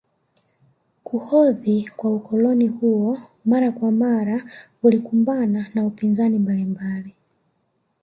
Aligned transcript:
Kuhodhi 1.03 1.89
kwa 1.95 2.15
ukoloni 2.15 2.67
huu 2.67 3.17
mara 3.45 3.71
kwa 3.71 3.91
mara 3.91 4.43
ulikumbana 4.83 5.67
na 5.75 5.85
upinzani 5.85 6.39
mbalimbali 6.39 7.15